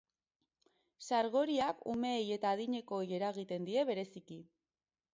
[1.07, 4.43] Sargoriak umeei eta adinekoei eragiten die bereziki.